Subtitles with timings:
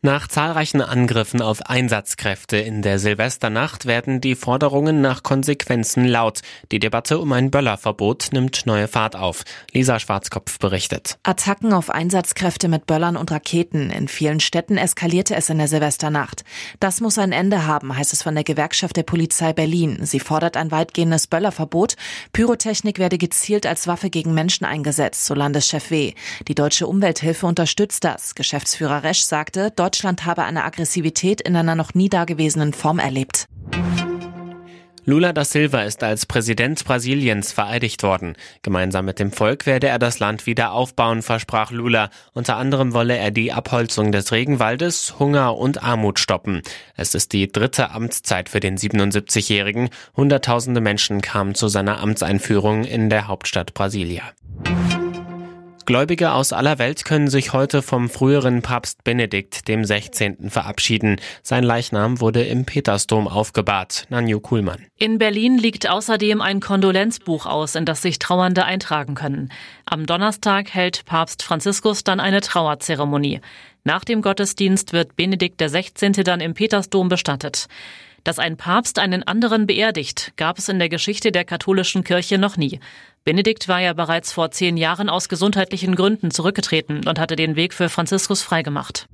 [0.00, 6.42] Nach zahlreichen Angriffen auf Einsatzkräfte in der Silvesternacht werden die Forderungen nach Konsequenzen laut.
[6.70, 9.42] Die Debatte um ein Böllerverbot nimmt neue Fahrt auf.
[9.72, 11.18] Lisa Schwarzkopf berichtet.
[11.24, 13.90] Attacken auf Einsatzkräfte mit Böllern und Raketen.
[13.90, 16.44] In vielen Städten eskalierte es in der Silvesternacht.
[16.78, 19.98] Das muss ein Ende haben, heißt es von der Gewerkschaft der Polizei Berlin.
[20.02, 21.96] Sie fordert ein weitgehendes Böllerverbot.
[22.32, 26.14] Pyrotechnik werde gezielt als Waffe gegen Menschen eingesetzt, so Landeschef W.
[26.46, 28.36] Die Deutsche Umwelthilfe unterstützt das.
[28.36, 33.46] Geschäftsführer Resch sagte, Deutschland habe eine Aggressivität in einer noch nie dagewesenen Form erlebt.
[35.06, 38.34] Lula da Silva ist als Präsident Brasiliens vereidigt worden.
[38.60, 42.10] Gemeinsam mit dem Volk werde er das Land wieder aufbauen, versprach Lula.
[42.34, 46.60] Unter anderem wolle er die Abholzung des Regenwaldes, Hunger und Armut stoppen.
[46.94, 49.88] Es ist die dritte Amtszeit für den 77-Jährigen.
[50.14, 54.24] Hunderttausende Menschen kamen zu seiner Amtseinführung in der Hauptstadt Brasilia.
[55.88, 60.50] Gläubige aus aller Welt können sich heute vom früheren Papst Benedikt dem 16.
[60.50, 61.18] verabschieden.
[61.42, 64.04] Sein Leichnam wurde im Petersdom aufgebahrt.
[64.10, 64.84] Nanju Kuhlmann.
[64.98, 69.50] In Berlin liegt außerdem ein Kondolenzbuch aus, in das sich Trauernde eintragen können.
[69.86, 73.40] Am Donnerstag hält Papst Franziskus dann eine Trauerzeremonie.
[73.82, 76.22] Nach dem Gottesdienst wird Benedikt XVI.
[76.22, 77.66] dann im Petersdom bestattet.
[78.24, 82.56] Dass ein Papst einen anderen beerdigt, gab es in der Geschichte der katholischen Kirche noch
[82.56, 82.80] nie.
[83.24, 87.74] Benedikt war ja bereits vor zehn Jahren aus gesundheitlichen Gründen zurückgetreten und hatte den Weg
[87.74, 89.06] für Franziskus freigemacht.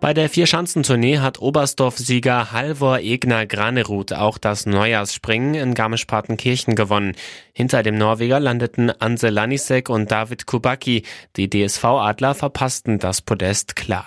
[0.00, 7.16] Bei der Vierschanzentournee hat Oberstdorf-Sieger Halvor Egner Granerud auch das Neujahrsspringen in Garmisch-Partenkirchen gewonnen.
[7.52, 11.02] Hinter dem Norweger landeten Anse Lanisek und David Kubacki.
[11.36, 14.06] Die DSV-Adler verpassten das Podest klar.